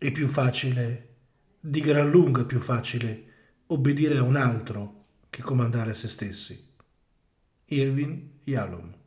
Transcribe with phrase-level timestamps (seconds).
[0.00, 1.16] È più facile,
[1.58, 3.24] di gran lunga più facile,
[3.66, 6.72] obbedire a un altro che comandare a se stessi.
[7.64, 8.97] Irvin Yalom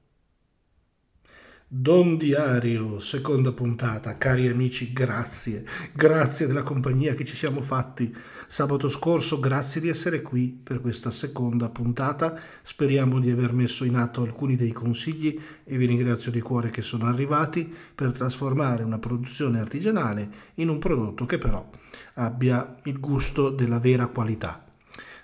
[1.73, 4.17] Don Diario, seconda puntata.
[4.17, 5.63] Cari amici, grazie.
[5.93, 8.13] Grazie della compagnia che ci siamo fatti
[8.45, 9.39] sabato scorso.
[9.39, 12.37] Grazie di essere qui per questa seconda puntata.
[12.61, 16.81] Speriamo di aver messo in atto alcuni dei consigli e vi ringrazio di cuore che
[16.81, 21.69] sono arrivati per trasformare una produzione artigianale in un prodotto che però
[22.15, 24.61] abbia il gusto della vera qualità.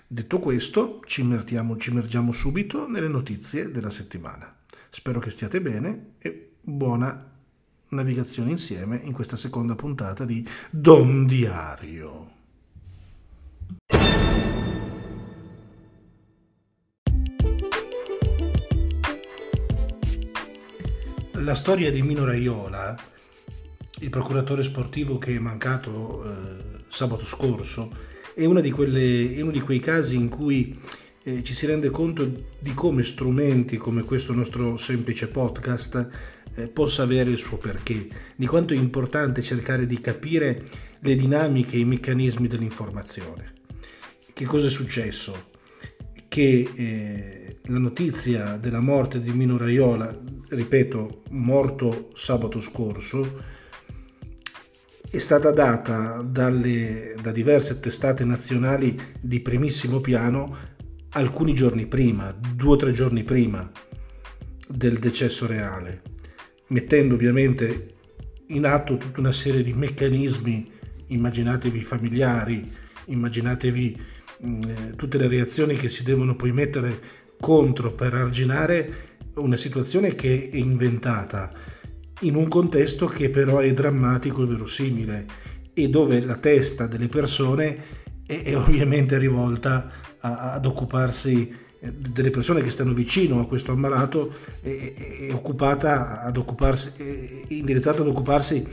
[0.06, 4.57] Detto questo, ci immergiamo, ci immergiamo subito nelle notizie della settimana.
[4.98, 7.30] Spero che stiate bene e buona
[7.90, 12.30] navigazione insieme in questa seconda puntata di Don Diario.
[21.34, 22.98] La storia di Mino Raiola,
[24.00, 27.94] il procuratore sportivo che è mancato eh, sabato scorso,
[28.34, 30.76] è, di quelle, è uno di quei casi in cui
[31.28, 32.24] eh, ci si rende conto
[32.58, 36.08] di come strumenti come questo nostro semplice podcast
[36.54, 40.64] eh, possa avere il suo perché, di quanto è importante cercare di capire
[41.00, 43.52] le dinamiche e i meccanismi dell'informazione.
[44.32, 45.50] Che cosa è successo?
[46.26, 53.56] Che eh, la notizia della morte di Mino Raiola, ripeto, morto sabato scorso,
[55.10, 60.76] è stata data dalle, da diverse testate nazionali di primissimo piano
[61.10, 63.70] alcuni giorni prima, due o tre giorni prima
[64.68, 66.02] del decesso reale,
[66.68, 67.94] mettendo ovviamente
[68.48, 70.70] in atto tutta una serie di meccanismi,
[71.08, 72.70] immaginatevi familiari,
[73.06, 74.00] immaginatevi
[74.40, 77.00] mh, eh, tutte le reazioni che si devono poi mettere
[77.40, 81.50] contro per arginare una situazione che è inventata
[82.22, 85.26] in un contesto che però è drammatico e verosimile
[85.72, 89.90] e dove la testa delle persone è, è ovviamente rivolta
[90.20, 96.36] a, ad occuparsi eh, delle persone che stanno vicino a questo ammalato è occupata ad
[96.36, 98.66] occuparsi, è indirizzata ad occuparsi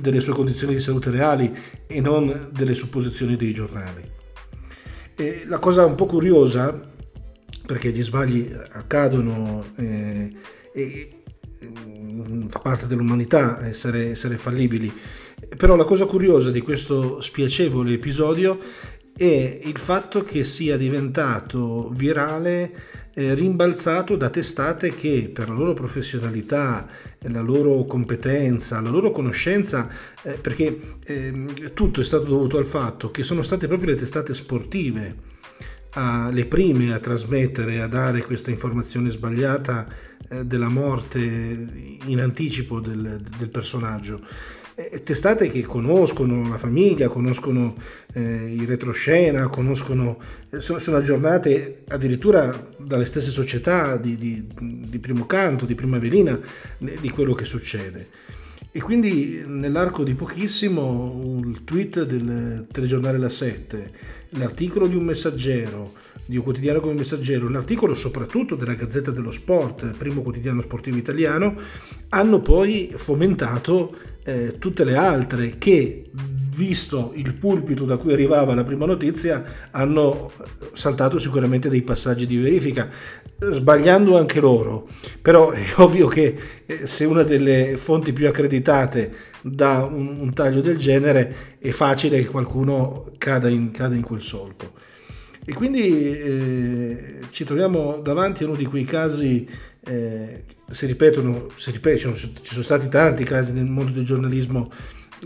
[0.00, 1.54] delle sue condizioni di salute reali
[1.86, 4.02] e non delle supposizioni dei giornali.
[5.14, 6.78] E la cosa un po' curiosa,
[7.66, 10.32] perché gli sbagli accadono eh,
[10.72, 11.22] e
[11.64, 14.92] mm, fa parte dell'umanità essere, essere fallibili,
[15.56, 18.58] però la cosa curiosa di questo spiacevole episodio
[19.16, 25.72] è il fatto che sia diventato virale eh, rimbalzato da testate che per la loro
[25.72, 26.86] professionalità,
[27.20, 29.88] la loro competenza, la loro conoscenza,
[30.22, 34.34] eh, perché eh, tutto è stato dovuto al fatto che sono state proprio le testate
[34.34, 35.16] sportive
[35.92, 39.86] a, le prime a trasmettere, a dare questa informazione sbagliata
[40.28, 44.20] eh, della morte in anticipo del, del personaggio
[44.78, 47.76] eh, testate che conoscono la famiglia, conoscono
[48.12, 50.18] eh, il retroscena, conoscono,
[50.50, 55.98] eh, sono, sono, aggiornate addirittura dalle stesse società di, di, di primo canto, di prima
[55.98, 56.38] velina,
[56.76, 58.08] di quello che succede.
[58.70, 63.92] E quindi nell'arco di pochissimo il tweet del telegiornale La 7,
[64.30, 65.94] l'articolo di un messaggero,
[66.26, 71.58] di un quotidiano come messaggero, l'articolo soprattutto della Gazzetta dello Sport, primo quotidiano sportivo italiano,
[72.10, 76.10] hanno poi fomentato eh, tutte le altre che,
[76.56, 80.32] visto il pulpito da cui arrivava la prima notizia, hanno
[80.72, 82.88] saltato sicuramente dei passaggi di verifica,
[83.38, 84.88] sbagliando anche loro.
[85.22, 86.36] Però è ovvio che
[86.66, 92.20] eh, se una delle fonti più accreditate dà un, un taglio del genere, è facile
[92.20, 94.72] che qualcuno cada in, cada in quel solco.
[95.44, 99.48] E quindi eh, ci troviamo davanti a uno di quei casi
[99.86, 104.70] eh, si ripetono, si ripetono, ci sono stati tanti casi nel mondo del giornalismo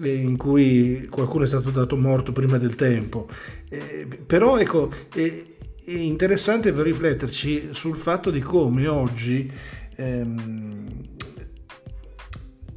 [0.02, 3.28] eh, in cui qualcuno è stato dato morto prima del tempo,
[3.68, 5.44] eh, però ecco, è,
[5.84, 9.50] è, interessante per rifletterci sul fatto di come oggi
[9.96, 11.08] ehm,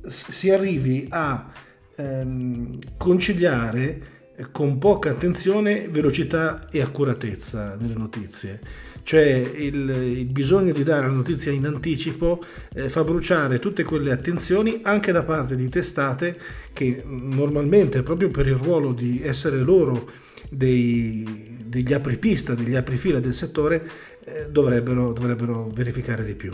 [0.07, 1.51] si arrivi a
[1.95, 4.11] ehm, conciliare
[4.51, 8.59] con poca attenzione velocità e accuratezza nelle notizie
[9.03, 14.11] cioè il, il, bisogno di dare la notizia in anticipo eh, fa bruciare tutte quelle
[14.11, 16.37] attenzioni anche da parte di testate
[16.71, 20.09] che normalmente proprio per il ruolo di essere loro
[20.49, 23.89] dei, degli apripista, degli aprifila del settore
[24.25, 26.51] eh, dovrebbero, dovrebbero, verificare di più.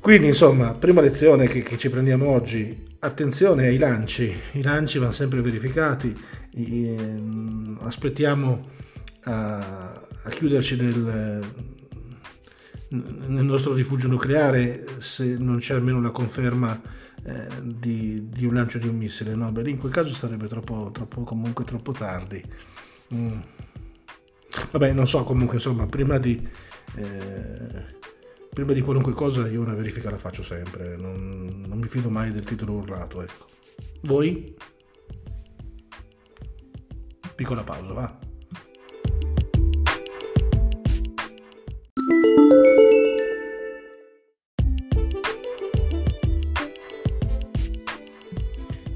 [0.00, 5.12] Quindi insomma, prima lezione che, che, ci prendiamo oggi, attenzione ai lanci, i lanci vanno
[5.12, 6.16] sempre verificati,
[6.54, 8.68] ehm, aspettiamo
[9.24, 11.42] a a chiuderci nel,
[12.88, 16.80] nel nostro rifugio nucleare se non c'è almeno la conferma
[17.22, 19.34] eh, di, di, un lancio di un missile.
[19.34, 22.42] No, beh, in quel caso sarebbe troppo, troppo comunque troppo tardi.
[23.14, 23.40] Mm.
[24.72, 26.46] Vabbè, non so, comunque insomma, prima di,
[26.96, 27.98] eh,
[28.52, 32.32] prima di qualunque cosa io una verifica la faccio sempre, non, non mi fido mai
[32.32, 33.46] del titolo urlato, ecco.
[34.02, 34.56] Voi?
[37.34, 38.18] Piccola pausa, va.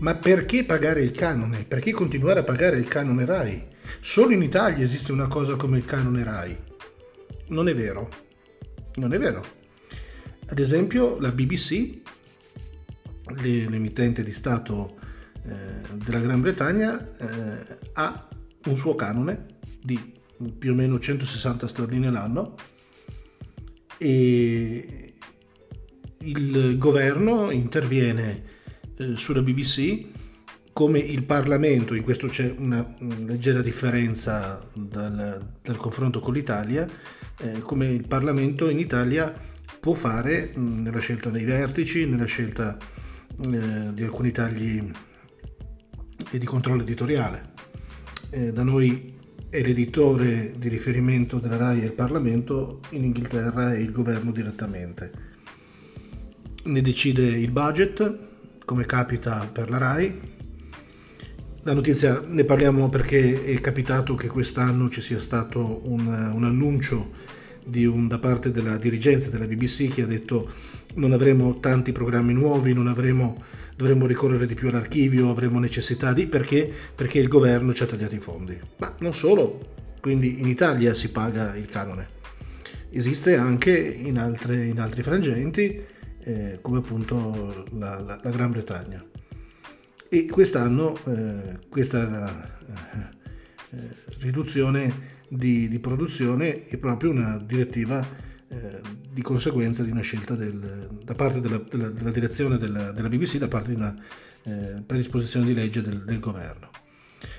[0.05, 1.65] Ma perché pagare il canone?
[1.67, 3.69] Perché continuare a pagare il canone RAI?
[4.01, 6.59] Solo in Italia esiste una cosa come il canone RAI.
[7.49, 8.11] Non è vero.
[8.97, 9.43] Non è vero.
[10.45, 12.01] Ad esempio la BBC,
[13.41, 14.99] l'emittente di Stato
[15.43, 18.29] eh, della Gran Bretagna, eh, ha
[18.67, 19.47] un suo canone
[19.83, 19.99] di
[20.59, 22.57] più o meno 160 sterline l'anno
[23.97, 25.15] e
[26.19, 28.53] il governo interviene
[28.97, 30.07] eh, sulla BBC
[30.75, 32.85] come il Parlamento, in questo c'è una,
[33.25, 36.85] leggera differenza dal, dal, confronto con l'Italia,
[37.39, 39.33] eh, come il Parlamento in Italia
[39.79, 44.91] può fare mh, nella scelta dei vertici, nella scelta eh, di alcuni tagli
[46.33, 47.53] e di controllo editoriale.
[48.31, 49.15] Eh, da noi
[49.49, 55.13] è l'editore di riferimento della RAI e il Parlamento, in Inghilterra è il governo direttamente.
[56.65, 58.33] Ne decide il budget,
[58.65, 60.33] come capita per la RAI.
[61.63, 67.23] La notizia ne parliamo perché è capitato che quest'anno ci sia stato un, un annuncio
[67.65, 70.51] un, da parte della dirigenza della BBC che ha detto
[70.95, 73.43] non avremo tanti programmi nuovi, non avremo,
[73.77, 76.71] dovremo ricorrere di più all'archivio, avremo necessità di perché?
[76.95, 78.59] Perché il governo ci ha tagliato i fondi.
[78.77, 82.09] Ma non solo, quindi in Italia si paga il canone.
[82.91, 85.83] Esiste anche in, altre, in altri frangenti
[86.25, 89.05] eh, come appunto la, la, la, Gran Bretagna.
[90.09, 92.59] E quest'anno eh, questa
[93.71, 93.77] eh,
[94.21, 98.07] riduzione di, di, produzione è proprio una direttiva
[98.49, 98.81] eh,
[99.11, 103.37] di conseguenza di una scelta del, da parte della, della, della direzione della, della, BBC,
[103.37, 103.95] da parte di una
[104.45, 106.71] eh, predisposizione di legge del, del governo.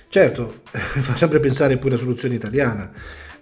[0.10, 2.92] Certo, fa sempre pensare poi alla soluzione italiana.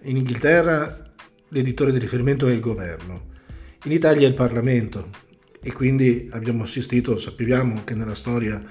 [0.04, 1.12] In Inghilterra
[1.50, 3.32] l'editore di riferimento è il governo,
[3.86, 5.10] in Italia è il Parlamento
[5.64, 8.62] e quindi abbiamo assistito, sappiamo che nella storia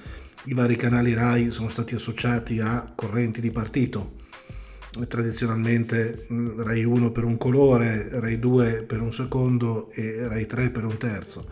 [0.45, 4.21] i vari canali RAI sono stati associati a correnti di partito,
[5.07, 10.85] tradizionalmente RAI 1 per un colore, RAI 2 per un secondo e RAI 3 per
[10.85, 11.47] un terzo.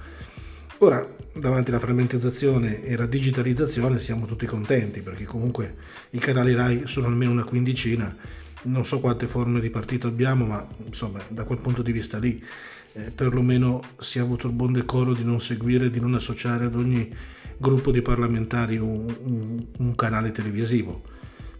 [0.80, 5.76] Ora, davanti alla frammentazione e alla digitalizzazione siamo tutti contenti perché comunque
[6.12, 8.16] i canali RAI sono almeno una quindicina,
[8.64, 12.44] non so quante forme di partito abbiamo, ma insomma da quel punto di vista lì
[12.94, 16.76] eh, perlomeno si è avuto il buon decoro di non seguire, di non associare ad
[16.76, 17.14] ogni
[17.58, 21.04] gruppo di parlamentari un, un, un canale televisivo.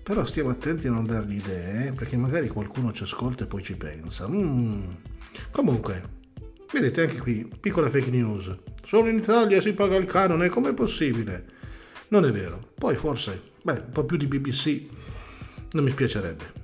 [0.04, 3.62] Però stiamo attenti a non dargli idee, eh, perché magari qualcuno ci ascolta e poi
[3.62, 4.28] ci pensa.
[4.28, 4.84] Mm.
[5.52, 6.04] Comunque,
[6.74, 8.54] vedete anche qui, piccola fake news.
[8.84, 11.46] Solo in Italia si paga il canone, com'è possibile?
[12.10, 12.70] Non è vero.
[12.76, 14.82] Poi forse, beh, un po' più di BBC
[15.74, 16.61] non mi spiacerebbe.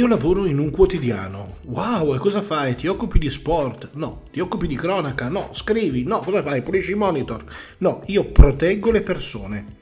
[0.00, 1.58] Io lavoro in un quotidiano.
[1.64, 2.74] Wow, e cosa fai?
[2.74, 3.90] Ti occupi di sport?
[3.96, 4.22] No.
[4.32, 5.28] Ti occupi di cronaca?
[5.28, 5.50] No.
[5.52, 6.04] Scrivi?
[6.04, 6.20] No.
[6.20, 6.62] Cosa fai?
[6.62, 7.44] Pulisci i monitor?
[7.80, 9.76] No, io proteggo le persone.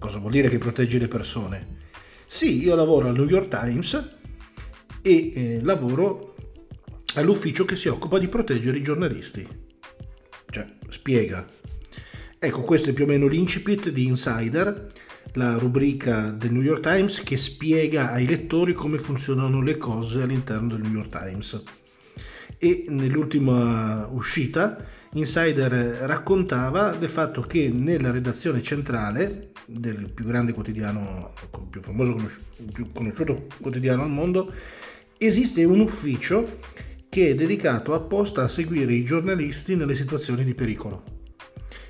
[0.00, 1.82] Cosa vuol dire che proteggi le persone?
[2.26, 4.16] Sì, io lavoro al New York Times
[5.00, 6.34] e eh, lavoro
[7.14, 9.46] all'ufficio che si occupa di proteggere i giornalisti.
[10.50, 11.46] Cioè, spiega.
[12.36, 14.88] Ecco, questo è più o meno l'incipit di Insider
[15.32, 20.68] la rubrica del New York Times che spiega ai lettori come funzionano le cose all'interno
[20.68, 21.62] del New York Times.
[22.58, 25.72] E nell'ultima uscita Insider
[26.06, 31.32] raccontava del fatto che nella redazione centrale del più grande quotidiano,
[31.70, 32.16] più famoso,
[32.72, 34.52] più conosciuto quotidiano al mondo,
[35.18, 36.58] esiste un ufficio
[37.08, 41.14] che è dedicato apposta a seguire i giornalisti nelle situazioni di pericolo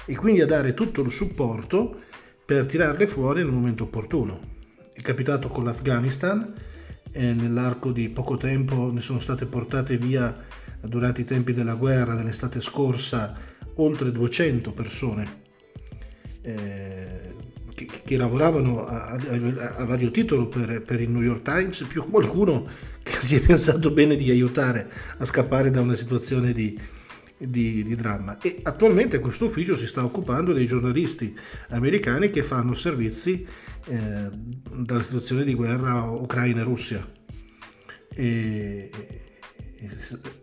[0.07, 2.03] e quindi a dare tutto il supporto
[2.45, 4.53] per tirarle fuori nel momento opportuno.
[4.93, 6.55] È capitato con l'Afghanistan,
[7.17, 10.37] e nell'arco di poco tempo ne sono state portate via
[10.81, 13.37] durante i tempi della guerra dell'estate scorsa
[13.77, 15.43] oltre 200 persone
[16.43, 17.35] eh,
[17.73, 22.05] che, che, lavoravano a, a, a, vario titolo per, per il New York Times, più
[22.11, 22.67] qualcuno
[23.01, 26.77] che si è pensato bene di aiutare a scappare da una situazione di,
[27.49, 31.37] di, di, dramma e attualmente questo ufficio si sta occupando dei giornalisti
[31.71, 33.47] americani che fanno servizi
[33.87, 37.07] eh, dalla situazione di guerra Ucraina e Russia.
[38.17, 39.91] E, e,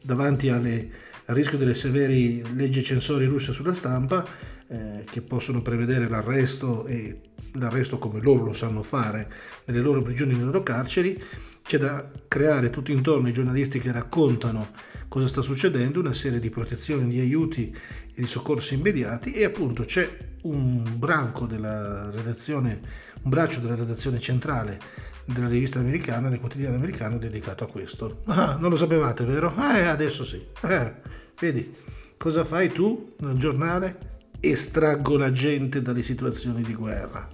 [0.04, 0.90] davanti alle,
[1.26, 4.26] al rischio delle severe leggi censori russe sulla stampa,
[4.68, 9.32] eh, che possono prevedere l'arresto e l'arresto come loro lo sanno fare
[9.66, 11.22] nelle loro prigioni, nelle loro carceri,
[11.64, 14.70] c'è da creare tutto intorno ai giornalisti che raccontano
[15.08, 17.76] cosa sta succedendo, una serie di protezioni, di aiuti
[18.14, 20.10] e di soccorsi immediati e appunto c'è
[20.44, 22.80] un branco della redazione,
[23.22, 24.80] un braccio della redazione centrale
[25.26, 28.22] della rivista americana, del quotidiano americano dedicato a questo.
[28.26, 29.54] Ah, non lo sapevate, vero?
[29.74, 30.44] Eh, adesso sì.
[30.62, 30.94] Eh,
[31.40, 31.74] vedi,
[32.18, 34.10] cosa fai tu nel giornale?
[34.40, 37.28] Estraggo la gente dalle situazioni di guerra.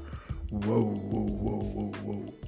[0.50, 2.40] Wow, wow, wow, wow, wow.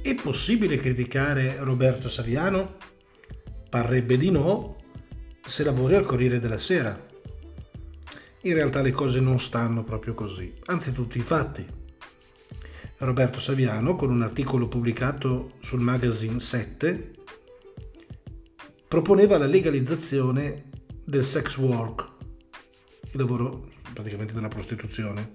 [0.00, 2.76] È possibile criticare Roberto Saviano?
[3.68, 4.76] Parrebbe di no
[5.44, 6.98] se lavori al Corriere della Sera.
[8.44, 11.66] In realtà le cose non stanno proprio così, anzi tutti i fatti.
[12.98, 17.11] Roberto Saviano, con un articolo pubblicato sul magazine 7,
[18.92, 20.64] proponeva la legalizzazione
[21.02, 22.10] del sex work,
[23.12, 25.32] il lavoro praticamente della prostituzione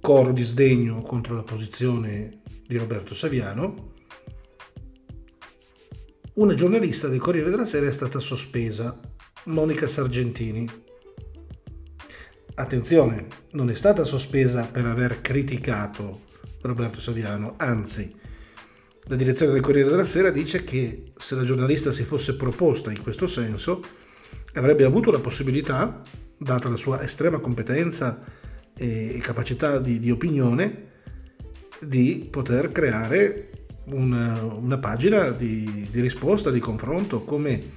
[0.00, 3.92] coro di sdegno contro la posizione di Roberto Saviano,
[6.36, 8.98] una giornalista del Corriere della Sera è stata sospesa,
[9.44, 10.66] Monica Sargentini.
[12.54, 16.22] Attenzione, non è stata sospesa per aver criticato
[16.62, 18.16] Roberto Saviano, anzi,
[19.08, 23.02] la direzione del Corriere della Sera dice che se la giornalista si fosse proposta in
[23.02, 23.82] questo senso,
[24.52, 26.02] avrebbe avuto la possibilità,
[26.36, 28.22] data la sua estrema competenza
[28.76, 30.86] e capacità di, di opinione
[31.80, 33.50] di poter creare
[33.86, 37.76] una, una pagina di, di, risposta, di confronto, come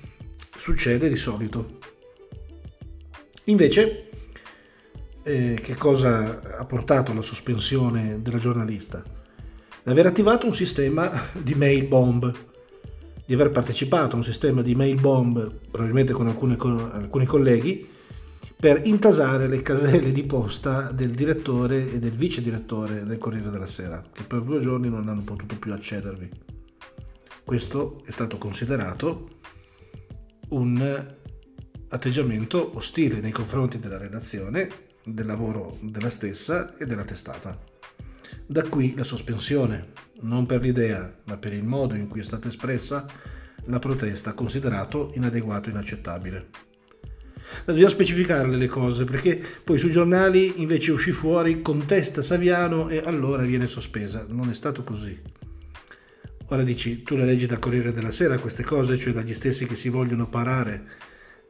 [0.57, 1.79] succede di solito.
[3.45, 4.09] Invece,
[5.23, 9.20] eh, che cosa ha portato alla sospensione della giornalista?
[9.83, 12.31] L'aver attivato un sistema di mail bomb,
[13.25, 17.89] di aver partecipato a un sistema di mail bomb, probabilmente con alcuni, con alcuni colleghi,
[18.59, 23.65] per intasare le caselle di posta del direttore e del vice direttore del Corriere della
[23.65, 26.29] Sera, che per due giorni non hanno potuto più accedervi.
[27.43, 29.39] Questo è stato considerato
[30.49, 31.15] un
[31.89, 34.69] atteggiamento ostile nei confronti della redazione,
[35.03, 37.70] del lavoro della stessa e della testata.
[38.45, 39.87] Da qui la sospensione,
[40.21, 43.05] non per l'idea, ma per il modo in cui è stata espressa
[43.65, 46.47] la protesta, considerato inadeguato e inaccettabile.
[47.65, 53.43] Dobbiamo specificarle le cose perché poi sui giornali invece uscì fuori contesta Saviano e allora
[53.43, 54.25] viene sospesa.
[54.27, 55.19] Non è stato così.
[56.47, 59.75] Ora dici, tu le leggi da Corriere della Sera queste cose, cioè dagli stessi che
[59.75, 60.85] si vogliono parare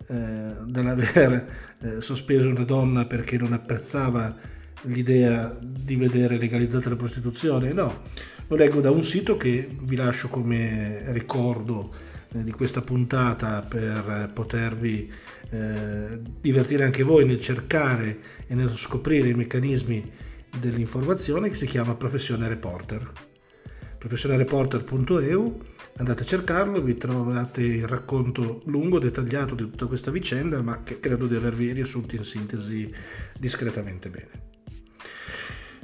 [0.07, 1.47] eh, dall'aver
[1.81, 4.35] eh, sospeso una donna perché non apprezzava
[4.83, 7.73] l'idea di vedere legalizzata la prostituzione?
[7.73, 8.01] No,
[8.47, 11.93] lo leggo da un sito che vi lascio come ricordo
[12.33, 15.11] eh, di questa puntata per potervi
[15.49, 20.11] eh, divertire anche voi nel cercare e nel scoprire i meccanismi
[20.59, 23.11] dell'informazione che si chiama Professione Reporter.
[23.97, 25.61] professionereporter.eu
[25.97, 30.99] andate a cercarlo, vi trovate il racconto lungo, dettagliato di tutta questa vicenda, ma che
[30.99, 32.91] credo di avervi riassunto in sintesi
[33.37, 34.50] discretamente bene.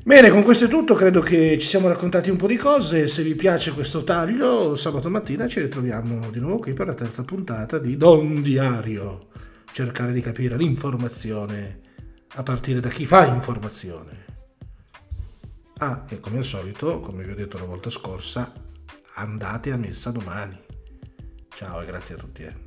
[0.03, 3.23] Bene, con questo è tutto, credo che ci siamo raccontati un po' di cose, se
[3.23, 7.77] vi piace questo taglio, sabato mattina ci ritroviamo di nuovo qui per la terza puntata
[7.77, 9.27] di Don Diario
[9.77, 11.81] cercare di capire l'informazione
[12.35, 14.25] a partire da chi fa informazione.
[15.77, 18.51] Ah, e come al solito, come vi ho detto la volta scorsa,
[19.15, 20.59] andate a messa domani.
[21.49, 22.41] Ciao e grazie a tutti.
[22.41, 22.66] Eh.